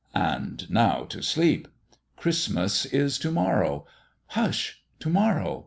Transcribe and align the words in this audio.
And 0.15 0.67
now 0.67 1.03
to 1.09 1.21
sleep. 1.21 1.67
Christmas 2.17 2.87
is 2.87 3.19
to 3.19 3.29
morrow. 3.29 3.85
Hush! 4.29 4.81
To 4.99 5.09
morrow. 5.09 5.59